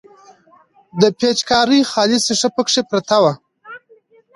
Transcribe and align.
د 1.01 1.03
پيچکارۍ 1.19 1.81
خالي 1.91 2.17
ښيښه 2.25 2.49
پکښې 2.55 2.81
پرته 2.89 3.17
وه. 3.23 3.33